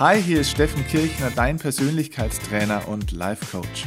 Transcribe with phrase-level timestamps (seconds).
[0.00, 3.86] Hi, hier ist Steffen Kirchner, dein Persönlichkeitstrainer und Life Coach.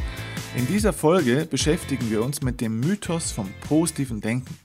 [0.55, 4.57] In dieser Folge beschäftigen wir uns mit dem Mythos vom positiven Denken.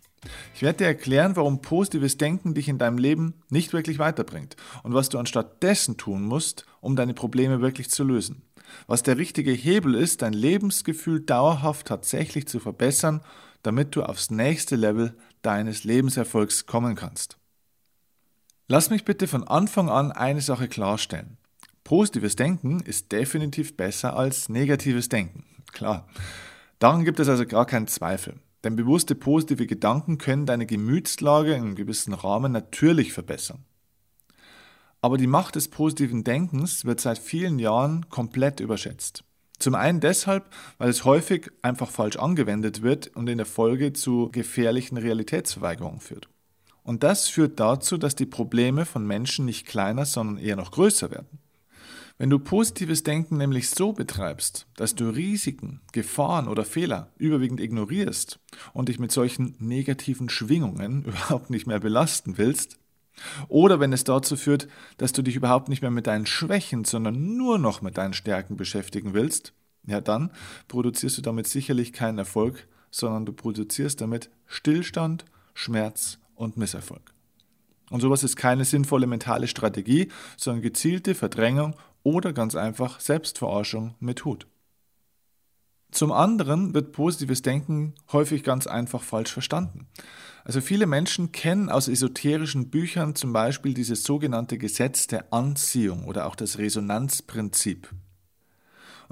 [0.55, 4.55] Ich werde dir erklären, warum positives Denken dich in deinem Leben nicht wirklich weiterbringt
[4.85, 8.43] und was du anstatt dessen tun musst, um deine Probleme wirklich zu lösen.
[8.87, 13.21] Was der richtige Hebel ist, dein Lebensgefühl dauerhaft tatsächlich zu verbessern,
[13.65, 17.37] damit du aufs nächste Level deines Lebenserfolgs kommen kannst.
[18.69, 21.37] Lass mich bitte von Anfang an eine Sache klarstellen.
[21.85, 25.45] Positives Denken ist definitiv besser als negatives Denken.
[25.73, 26.07] Klar.
[26.79, 28.41] Daran gibt es also gar keinen Zweifel.
[28.65, 33.65] Denn bewusste positive Gedanken können deine Gemütslage in einem gewissen Rahmen natürlich verbessern.
[35.01, 39.25] Aber die Macht des positiven Denkens wird seit vielen Jahren komplett überschätzt.
[39.59, 44.29] Zum einen deshalb, weil es häufig einfach falsch angewendet wird und in der Folge zu
[44.31, 46.29] gefährlichen Realitätsverweigerungen führt.
[46.85, 51.11] Und das führt dazu, dass die Probleme von Menschen nicht kleiner, sondern eher noch größer
[51.11, 51.39] werden.
[52.19, 58.39] Wenn du positives Denken nämlich so betreibst, dass du Risiken, Gefahren oder Fehler überwiegend ignorierst
[58.73, 62.79] und dich mit solchen negativen Schwingungen überhaupt nicht mehr belasten willst,
[63.49, 67.37] oder wenn es dazu führt, dass du dich überhaupt nicht mehr mit deinen Schwächen, sondern
[67.37, 69.53] nur noch mit deinen Stärken beschäftigen willst,
[69.87, 70.31] ja dann
[70.69, 77.15] produzierst du damit sicherlich keinen Erfolg, sondern du produzierst damit Stillstand, Schmerz und Misserfolg.
[77.91, 84.25] Und sowas ist keine sinnvolle mentale Strategie, sondern gezielte Verdrängung oder ganz einfach Selbstverarschung mit
[84.25, 84.47] Hut.
[85.91, 89.89] Zum anderen wird positives Denken häufig ganz einfach falsch verstanden.
[90.43, 96.27] Also viele Menschen kennen aus esoterischen Büchern zum Beispiel dieses sogenannte Gesetz der Anziehung oder
[96.27, 97.91] auch das Resonanzprinzip.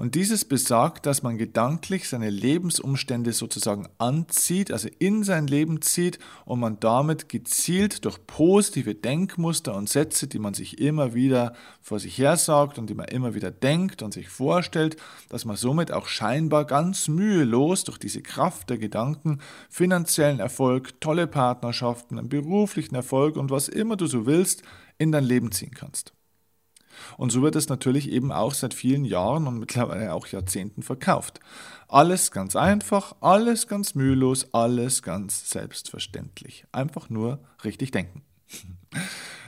[0.01, 6.17] Und dieses besagt, dass man gedanklich seine Lebensumstände sozusagen anzieht, also in sein Leben zieht
[6.43, 11.53] und man damit gezielt durch positive Denkmuster und Sätze, die man sich immer wieder
[11.83, 14.97] vor sich her sagt und die man immer wieder denkt und sich vorstellt,
[15.29, 19.37] dass man somit auch scheinbar ganz mühelos durch diese Kraft der Gedanken
[19.69, 24.63] finanziellen Erfolg, tolle Partnerschaften, einen beruflichen Erfolg und was immer du so willst,
[24.97, 26.11] in dein Leben ziehen kannst.
[27.17, 31.39] Und so wird es natürlich eben auch seit vielen Jahren und mittlerweile auch Jahrzehnten verkauft.
[31.87, 36.65] Alles ganz einfach, alles ganz mühelos, alles ganz selbstverständlich.
[36.71, 38.23] Einfach nur richtig denken.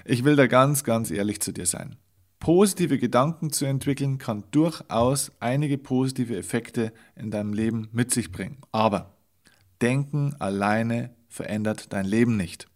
[0.05, 1.95] Ich will da ganz, ganz ehrlich zu dir sein.
[2.41, 8.57] Positive Gedanken zu entwickeln kann durchaus einige positive Effekte in deinem Leben mit sich bringen.
[8.73, 9.13] Aber
[9.83, 12.67] Denken alleine verändert dein Leben nicht.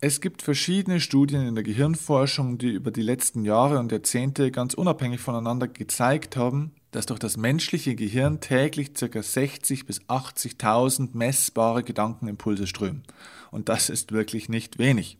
[0.00, 4.74] Es gibt verschiedene Studien in der Gehirnforschung, die über die letzten Jahre und Jahrzehnte ganz
[4.74, 9.06] unabhängig voneinander gezeigt haben, dass durch das menschliche Gehirn täglich ca.
[9.06, 13.02] 60.000 bis 80.000 messbare Gedankenimpulse strömen.
[13.50, 15.18] Und das ist wirklich nicht wenig.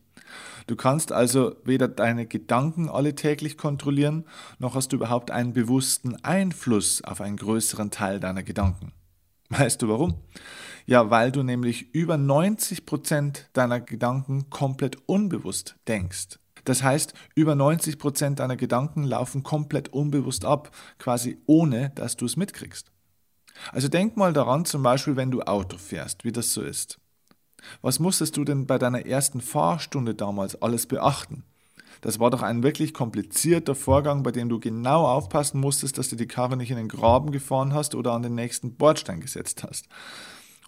[0.67, 4.25] Du kannst also weder deine Gedanken alle täglich kontrollieren,
[4.59, 8.91] noch hast du überhaupt einen bewussten Einfluss auf einen größeren Teil deiner Gedanken.
[9.57, 10.15] Weißt du warum?
[10.85, 16.39] Ja, weil du nämlich über 90 Prozent deiner Gedanken komplett unbewusst denkst.
[16.63, 22.25] Das heißt, über 90 Prozent deiner Gedanken laufen komplett unbewusst ab, quasi ohne, dass du
[22.25, 22.91] es mitkriegst.
[23.71, 26.99] Also denk mal daran, zum Beispiel, wenn du Auto fährst, wie das so ist.
[27.81, 31.43] Was musstest du denn bei deiner ersten Fahrstunde damals alles beachten?
[32.01, 36.15] Das war doch ein wirklich komplizierter Vorgang, bei dem du genau aufpassen musstest, dass du
[36.15, 39.87] die Karre nicht in den Graben gefahren hast oder an den nächsten Bordstein gesetzt hast.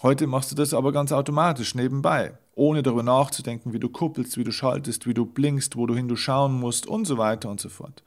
[0.03, 4.43] Heute machst du das aber ganz automatisch nebenbei, ohne darüber nachzudenken, wie du kuppelst, wie
[4.43, 7.59] du schaltest, wie du blinkst, wo du hin du schauen musst und so weiter und
[7.59, 8.03] so fort.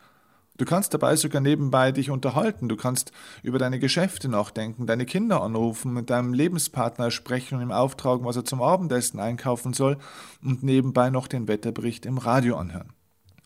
[0.61, 5.43] Du kannst dabei sogar nebenbei dich unterhalten, du kannst über deine Geschäfte nachdenken, deine Kinder
[5.43, 9.97] anrufen, mit deinem Lebenspartner sprechen und ihm auftragen, was er zum Abendessen einkaufen soll
[10.45, 12.93] und nebenbei noch den Wetterbericht im Radio anhören.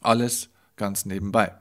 [0.05, 1.55] Alles ganz nebenbei.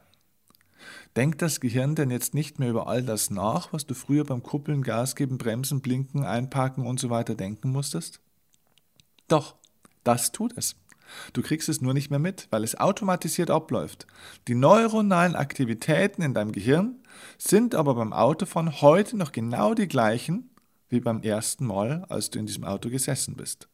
[1.16, 4.44] Denkt das Gehirn denn jetzt nicht mehr über all das nach, was du früher beim
[4.44, 8.20] Kuppeln, Gas geben, Bremsen, Blinken, Einparken und so weiter denken musstest?
[9.28, 9.56] Doch,
[10.04, 10.76] das tut es.
[11.32, 14.08] Du kriegst es nur nicht mehr mit, weil es automatisiert abläuft.
[14.48, 17.00] Die neuronalen Aktivitäten in deinem Gehirn
[17.38, 20.50] sind aber beim Autofahren heute noch genau die gleichen
[20.90, 23.68] wie beim ersten Mal, als du in diesem Auto gesessen bist.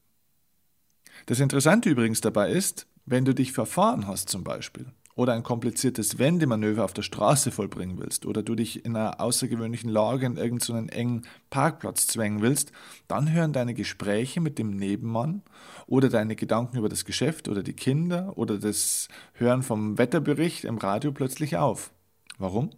[1.25, 4.85] Das Interessante übrigens dabei ist, wenn du dich verfahren hast zum Beispiel
[5.15, 9.89] oder ein kompliziertes Wendemanöver auf der Straße vollbringen willst oder du dich in einer außergewöhnlichen
[9.89, 12.71] Lage in irgendeinen engen Parkplatz zwängen willst,
[13.07, 15.41] dann hören deine Gespräche mit dem Nebenmann
[15.87, 20.77] oder deine Gedanken über das Geschäft oder die Kinder oder das Hören vom Wetterbericht im
[20.77, 21.91] Radio plötzlich auf.
[22.37, 22.69] Warum?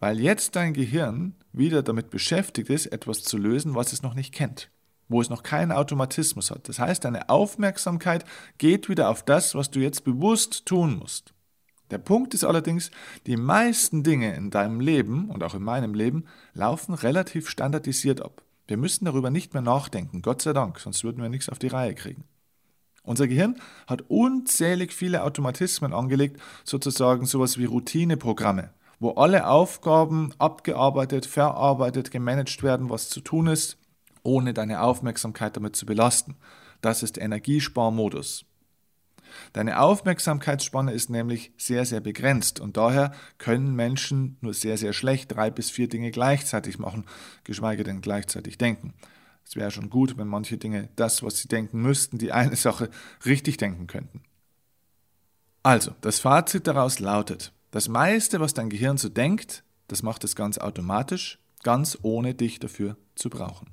[0.00, 4.34] Weil jetzt dein Gehirn wieder damit beschäftigt ist, etwas zu lösen, was es noch nicht
[4.34, 4.71] kennt
[5.12, 6.68] wo es noch keinen Automatismus hat.
[6.68, 8.24] Das heißt, deine Aufmerksamkeit
[8.58, 11.32] geht wieder auf das, was du jetzt bewusst tun musst.
[11.92, 12.90] Der Punkt ist allerdings,
[13.26, 16.24] die meisten Dinge in deinem Leben und auch in meinem Leben
[16.54, 18.42] laufen relativ standardisiert ab.
[18.66, 21.68] Wir müssen darüber nicht mehr nachdenken, Gott sei Dank, sonst würden wir nichts auf die
[21.68, 22.24] Reihe kriegen.
[23.02, 23.56] Unser Gehirn
[23.86, 28.70] hat unzählig viele Automatismen angelegt, sozusagen sowas wie Routineprogramme,
[29.00, 33.76] wo alle Aufgaben abgearbeitet, verarbeitet, gemanagt werden, was zu tun ist,
[34.22, 36.36] ohne deine Aufmerksamkeit damit zu belasten.
[36.80, 38.44] Das ist Energiesparmodus.
[39.52, 45.32] Deine Aufmerksamkeitsspanne ist nämlich sehr, sehr begrenzt und daher können Menschen nur sehr, sehr schlecht
[45.32, 47.06] drei bis vier Dinge gleichzeitig machen,
[47.44, 48.94] geschweige denn gleichzeitig denken.
[49.44, 52.90] Es wäre schon gut, wenn manche Dinge das, was sie denken müssten, die eine Sache
[53.24, 54.22] richtig denken könnten.
[55.62, 60.36] Also, das Fazit daraus lautet, das meiste, was dein Gehirn so denkt, das macht es
[60.36, 63.68] ganz automatisch, ganz ohne dich dafür zu brauchen.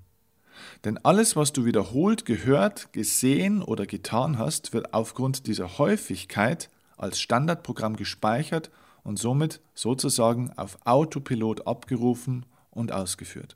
[0.86, 7.20] Denn alles, was du wiederholt gehört, gesehen oder getan hast, wird aufgrund dieser Häufigkeit als
[7.20, 8.70] Standardprogramm gespeichert
[9.04, 13.56] und somit sozusagen auf Autopilot abgerufen und ausgeführt.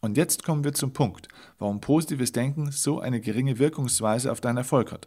[0.00, 4.56] Und jetzt kommen wir zum Punkt, warum positives Denken so eine geringe Wirkungsweise auf deinen
[4.56, 5.06] Erfolg hat.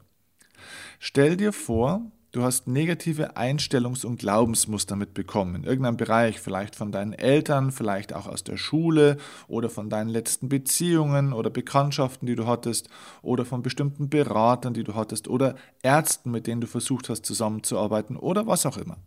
[1.00, 6.92] Stell dir vor, Du hast negative Einstellungs- und Glaubensmuster mitbekommen in irgendeinem Bereich, vielleicht von
[6.92, 9.16] deinen Eltern, vielleicht auch aus der Schule
[9.48, 12.90] oder von deinen letzten Beziehungen oder Bekanntschaften, die du hattest
[13.22, 18.18] oder von bestimmten Beratern, die du hattest oder Ärzten, mit denen du versucht hast zusammenzuarbeiten
[18.18, 18.98] oder was auch immer.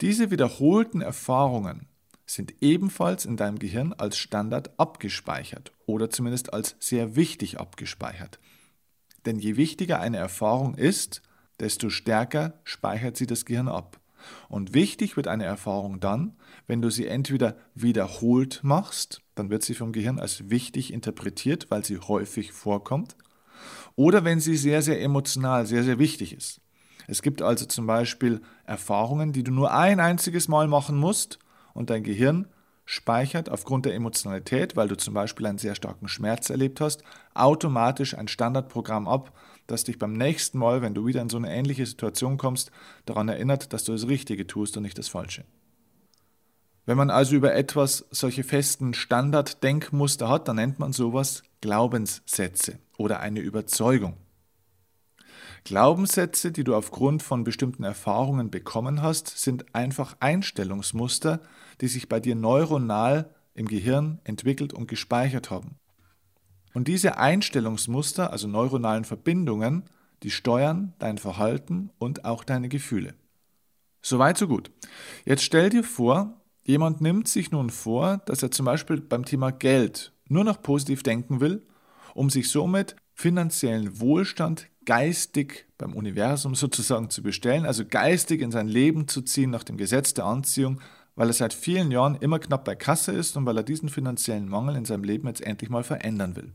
[0.00, 1.86] Diese wiederholten Erfahrungen
[2.26, 8.40] sind ebenfalls in deinem Gehirn als Standard abgespeichert oder zumindest als sehr wichtig abgespeichert.
[9.24, 11.22] Denn je wichtiger eine Erfahrung ist,
[11.60, 13.98] desto stärker speichert sie das Gehirn ab.
[14.48, 19.74] Und wichtig wird eine Erfahrung dann, wenn du sie entweder wiederholt machst, dann wird sie
[19.74, 23.16] vom Gehirn als wichtig interpretiert, weil sie häufig vorkommt,
[23.96, 26.60] oder wenn sie sehr, sehr emotional, sehr, sehr wichtig ist.
[27.08, 31.38] Es gibt also zum Beispiel Erfahrungen, die du nur ein einziges Mal machen musst
[31.74, 32.46] und dein Gehirn
[32.84, 37.02] speichert aufgrund der Emotionalität, weil du zum Beispiel einen sehr starken Schmerz erlebt hast,
[37.34, 39.32] automatisch ein Standardprogramm ab,
[39.66, 42.70] das dich beim nächsten Mal, wenn du wieder in so eine ähnliche Situation kommst,
[43.06, 45.44] daran erinnert, dass du das Richtige tust und nicht das Falsche.
[46.84, 53.20] Wenn man also über etwas solche festen Standarddenkmuster hat, dann nennt man sowas Glaubenssätze oder
[53.20, 54.16] eine Überzeugung.
[55.64, 61.40] Glaubenssätze, die du aufgrund von bestimmten Erfahrungen bekommen hast, sind einfach Einstellungsmuster,
[61.80, 65.76] die sich bei dir neuronal im Gehirn entwickelt und gespeichert haben.
[66.74, 69.84] Und diese Einstellungsmuster, also neuronalen Verbindungen,
[70.22, 73.14] die steuern dein Verhalten und auch deine Gefühle.
[74.00, 74.70] Soweit, so gut.
[75.24, 79.50] Jetzt stell dir vor, jemand nimmt sich nun vor, dass er zum Beispiel beim Thema
[79.50, 81.62] Geld nur noch positiv denken will,
[82.14, 88.68] um sich somit finanziellen Wohlstand geistig beim Universum sozusagen zu bestellen, also geistig in sein
[88.68, 90.80] Leben zu ziehen nach dem Gesetz der Anziehung,
[91.14, 94.48] weil er seit vielen Jahren immer knapp bei Kasse ist und weil er diesen finanziellen
[94.48, 96.52] Mangel in seinem Leben jetzt endlich mal verändern will.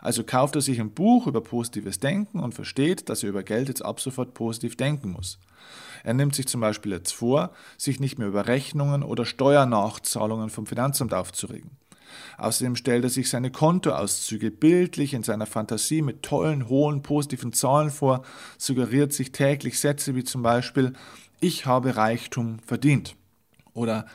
[0.00, 3.68] Also kauft er sich ein Buch über positives Denken und versteht, dass er über Geld
[3.68, 5.38] jetzt ab sofort positiv denken muss.
[6.04, 10.66] Er nimmt sich zum Beispiel jetzt vor, sich nicht mehr über Rechnungen oder Steuernachzahlungen vom
[10.66, 11.70] Finanzamt aufzuregen.
[12.38, 17.90] Außerdem stellt er sich seine Kontoauszüge bildlich in seiner Fantasie mit tollen, hohen, positiven Zahlen
[17.90, 18.22] vor,
[18.58, 20.92] suggeriert sich täglich Sätze wie zum Beispiel
[21.40, 23.16] Ich habe Reichtum verdient
[23.74, 24.06] oder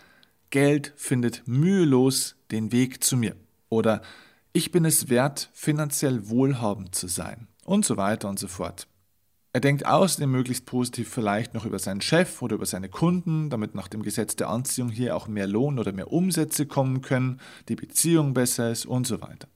[0.50, 3.36] Geld findet mühelos den Weg zu mir
[3.70, 4.02] oder
[4.58, 8.88] ich bin es wert, finanziell wohlhabend zu sein und so weiter und so fort.
[9.54, 13.76] Er denkt außerdem möglichst positiv vielleicht noch über seinen Chef oder über seine Kunden, damit
[13.76, 17.76] nach dem Gesetz der Anziehung hier auch mehr Lohn oder mehr Umsätze kommen können, die
[17.76, 19.48] Beziehung besser ist und so weiter.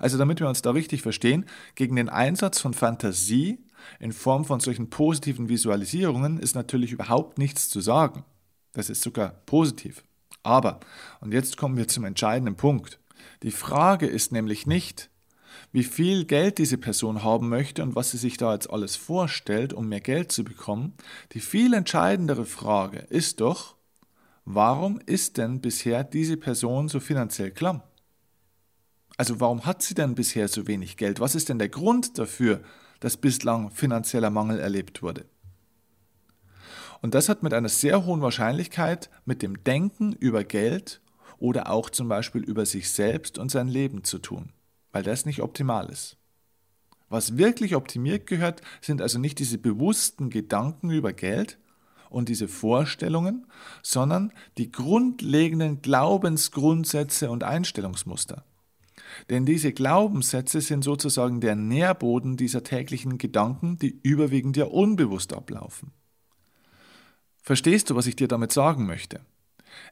[0.00, 3.64] Also damit wir uns da richtig verstehen, gegen den Einsatz von Fantasie
[4.00, 8.24] in Form von solchen positiven Visualisierungen ist natürlich überhaupt nichts zu sagen.
[8.72, 10.02] Das ist sogar positiv.
[10.42, 10.80] Aber,
[11.20, 13.00] und jetzt kommen wir zum entscheidenden Punkt,
[13.42, 15.10] die Frage ist nämlich nicht,
[15.72, 19.72] wie viel Geld diese Person haben möchte und was sie sich da jetzt alles vorstellt,
[19.72, 20.94] um mehr Geld zu bekommen.
[21.32, 23.76] Die viel entscheidendere Frage ist doch,
[24.44, 27.82] warum ist denn bisher diese Person so finanziell klamm?
[29.16, 31.20] Also warum hat sie denn bisher so wenig Geld?
[31.20, 32.62] Was ist denn der Grund dafür,
[33.00, 35.26] dass bislang finanzieller Mangel erlebt wurde?
[37.02, 41.00] Und das hat mit einer sehr hohen Wahrscheinlichkeit mit dem Denken über Geld
[41.40, 44.52] oder auch zum Beispiel über sich selbst und sein Leben zu tun,
[44.92, 46.16] weil das nicht optimal ist.
[47.08, 51.58] Was wirklich optimiert gehört, sind also nicht diese bewussten Gedanken über Geld
[52.08, 53.46] und diese Vorstellungen,
[53.82, 58.44] sondern die grundlegenden Glaubensgrundsätze und Einstellungsmuster.
[59.28, 65.90] Denn diese Glaubenssätze sind sozusagen der Nährboden dieser täglichen Gedanken, die überwiegend ja unbewusst ablaufen.
[67.42, 69.20] Verstehst du, was ich dir damit sagen möchte?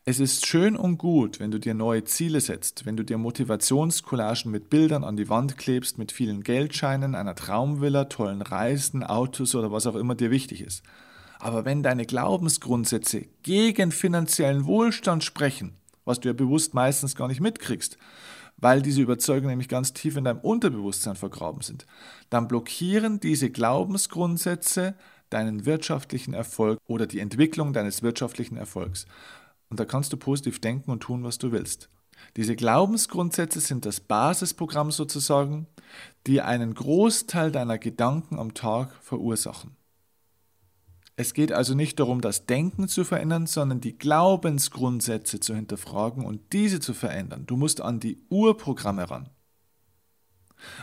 [0.05, 4.51] Es ist schön und gut, wenn du dir neue Ziele setzt, wenn du dir Motivationscollagen
[4.51, 9.73] mit Bildern an die Wand klebst, mit vielen Geldscheinen, einer Traumvilla, tollen Reisen, Autos oder
[9.73, 10.83] was auch immer dir wichtig ist.
[11.39, 17.41] Aber wenn deine Glaubensgrundsätze gegen finanziellen Wohlstand sprechen, was du ja bewusst meistens gar nicht
[17.41, 17.97] mitkriegst,
[18.57, 21.87] weil diese Überzeugungen nämlich ganz tief in deinem Unterbewusstsein vergraben sind,
[22.29, 24.95] dann blockieren diese Glaubensgrundsätze
[25.31, 29.07] deinen wirtschaftlichen Erfolg oder die Entwicklung deines wirtschaftlichen Erfolgs.
[29.71, 31.91] Und da kannst du positiv denken und tun, was du willst.
[32.37, 35.67] Diese Glaubensgrundsätze sind das Basisprogramm sozusagen,
[36.27, 39.77] die einen Großteil deiner Gedanken am Tag verursachen.
[41.17, 46.53] Es geht also nicht darum, das Denken zu verändern, sondern die Glaubensgrundsätze zu hinterfragen und
[46.53, 47.45] diese zu verändern.
[47.47, 49.29] Du musst an die Urprogramme ran.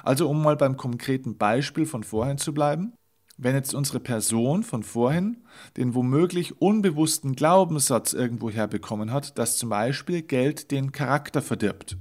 [0.04, 2.94] Also um mal beim konkreten Beispiel von vorhin zu bleiben,
[3.38, 5.44] wenn jetzt unsere Person von vorhin
[5.78, 11.98] den womöglich unbewussten Glaubenssatz irgendwo herbekommen hat, dass zum Beispiel Geld den Charakter verdirbt,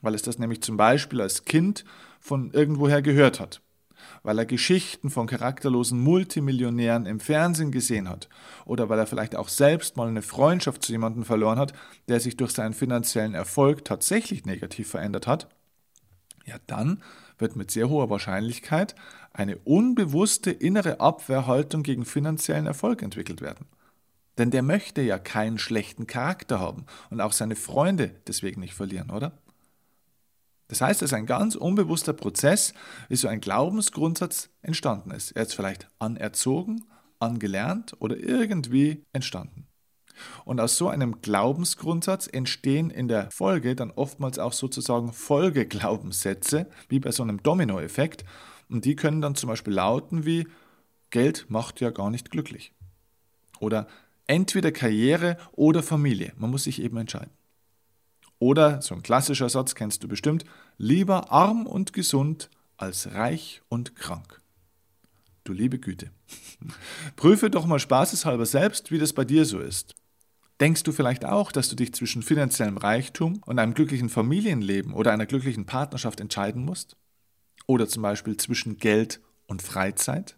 [0.00, 1.84] weil es das nämlich zum Beispiel als Kind
[2.20, 3.60] von irgendwoher gehört hat
[4.22, 8.28] weil er Geschichten von charakterlosen Multimillionären im Fernsehen gesehen hat
[8.64, 11.72] oder weil er vielleicht auch selbst mal eine Freundschaft zu jemandem verloren hat,
[12.08, 15.48] der sich durch seinen finanziellen Erfolg tatsächlich negativ verändert hat,
[16.44, 17.02] ja dann
[17.38, 18.94] wird mit sehr hoher Wahrscheinlichkeit
[19.38, 23.66] eine unbewusste innere Abwehrhaltung gegen finanziellen Erfolg entwickelt werden.
[24.36, 29.10] Denn der möchte ja keinen schlechten Charakter haben und auch seine Freunde deswegen nicht verlieren,
[29.10, 29.32] oder?
[30.66, 32.74] Das heißt, es ist ein ganz unbewusster Prozess,
[33.08, 35.32] wie so ein Glaubensgrundsatz entstanden ist.
[35.32, 36.84] Er ist vielleicht anerzogen,
[37.20, 39.68] angelernt oder irgendwie entstanden.
[40.44, 46.98] Und aus so einem Glaubensgrundsatz entstehen in der Folge dann oftmals auch sozusagen Folgeglaubenssätze, wie
[46.98, 48.24] bei so einem Dominoeffekt.
[48.68, 50.46] Und die können dann zum Beispiel lauten wie
[51.10, 52.74] Geld macht ja gar nicht glücklich.
[53.60, 53.86] Oder
[54.26, 56.32] entweder Karriere oder Familie.
[56.36, 57.32] Man muss sich eben entscheiden.
[58.38, 60.44] Oder, so ein klassischer Satz kennst du bestimmt,
[60.76, 64.40] lieber arm und gesund als reich und krank.
[65.42, 66.10] Du liebe Güte.
[67.16, 69.94] Prüfe doch mal spaßeshalber selbst, wie das bei dir so ist.
[70.60, 75.12] Denkst du vielleicht auch, dass du dich zwischen finanziellem Reichtum und einem glücklichen Familienleben oder
[75.12, 76.96] einer glücklichen Partnerschaft entscheiden musst?
[77.68, 80.36] Oder zum Beispiel zwischen Geld und Freizeit?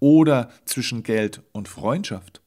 [0.00, 2.40] Oder zwischen Geld und Freundschaft?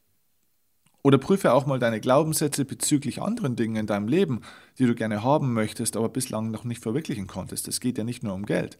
[1.03, 4.41] Oder prüfe auch mal deine Glaubenssätze bezüglich anderen Dingen in deinem Leben,
[4.79, 7.67] die du gerne haben möchtest, aber bislang noch nicht verwirklichen konntest.
[7.67, 8.79] Es geht ja nicht nur um Geld.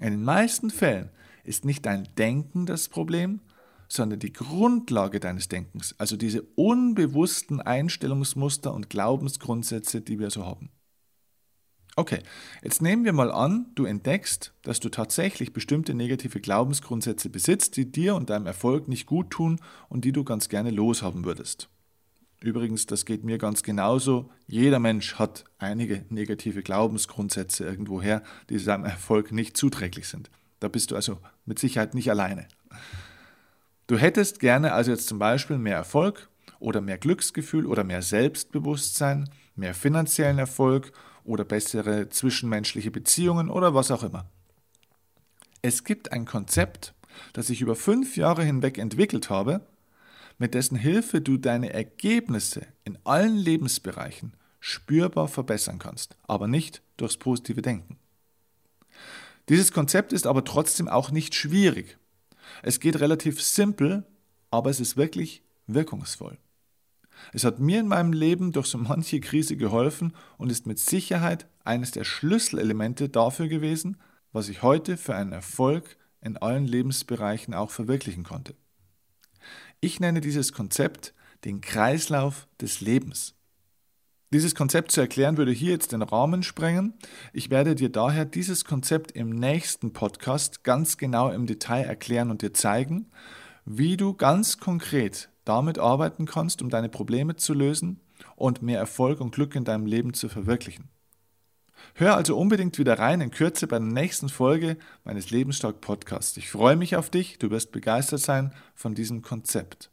[0.00, 1.10] In den meisten Fällen
[1.42, 3.40] ist nicht dein Denken das Problem,
[3.88, 10.70] sondern die Grundlage deines Denkens, also diese unbewussten Einstellungsmuster und Glaubensgrundsätze, die wir so haben.
[11.96, 12.18] Okay,
[12.62, 17.90] jetzt nehmen wir mal an, du entdeckst, dass du tatsächlich bestimmte negative Glaubensgrundsätze besitzt, die
[17.90, 21.68] dir und deinem Erfolg nicht gut tun und die du ganz gerne loshaben würdest.
[22.40, 24.28] Übrigens, das geht mir ganz genauso.
[24.48, 30.30] Jeder Mensch hat einige negative Glaubensgrundsätze irgendwoher, die seinem Erfolg nicht zuträglich sind.
[30.58, 32.48] Da bist du also mit Sicherheit nicht alleine.
[33.86, 39.30] Du hättest gerne also jetzt zum Beispiel mehr Erfolg oder mehr Glücksgefühl oder mehr Selbstbewusstsein,
[39.54, 40.92] mehr finanziellen Erfolg
[41.24, 44.26] oder bessere zwischenmenschliche Beziehungen oder was auch immer.
[45.62, 46.94] Es gibt ein Konzept,
[47.32, 49.66] das ich über fünf Jahre hinweg entwickelt habe,
[50.38, 57.16] mit dessen Hilfe du deine Ergebnisse in allen Lebensbereichen spürbar verbessern kannst, aber nicht durchs
[57.16, 57.98] positive Denken.
[59.48, 61.98] Dieses Konzept ist aber trotzdem auch nicht schwierig.
[62.62, 64.04] Es geht relativ simpel,
[64.50, 66.38] aber es ist wirklich wirkungsvoll.
[67.32, 71.46] Es hat mir in meinem Leben durch so manche Krise geholfen und ist mit Sicherheit
[71.64, 73.96] eines der Schlüsselelemente dafür gewesen,
[74.32, 78.54] was ich heute für einen Erfolg in allen Lebensbereichen auch verwirklichen konnte.
[79.80, 83.34] Ich nenne dieses Konzept den Kreislauf des Lebens.
[84.32, 86.94] Dieses Konzept zu erklären würde hier jetzt den Rahmen sprengen.
[87.32, 92.42] Ich werde dir daher dieses Konzept im nächsten Podcast ganz genau im Detail erklären und
[92.42, 93.12] dir zeigen,
[93.64, 98.00] wie du ganz konkret damit arbeiten kannst, um deine Probleme zu lösen
[98.36, 100.88] und mehr Erfolg und Glück in deinem Leben zu verwirklichen.
[101.94, 106.36] Hör also unbedingt wieder rein in Kürze bei der nächsten Folge meines Lebensstark Podcasts.
[106.36, 109.90] Ich freue mich auf dich, du wirst begeistert sein von diesem Konzept.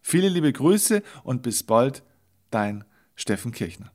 [0.00, 2.02] Viele liebe Grüße und bis bald,
[2.50, 2.84] dein
[3.14, 3.92] Steffen Kirchner.